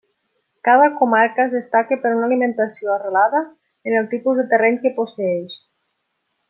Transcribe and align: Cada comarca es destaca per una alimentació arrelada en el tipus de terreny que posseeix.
Cada 0.67 0.95
comarca 1.01 1.45
es 1.49 1.53
destaca 1.57 1.99
per 2.05 2.13
una 2.15 2.25
alimentació 2.29 2.95
arrelada 2.95 3.45
en 3.91 4.01
el 4.01 4.11
tipus 4.17 4.43
de 4.43 4.51
terreny 4.55 4.85
que 4.87 4.97
posseeix. 5.01 5.65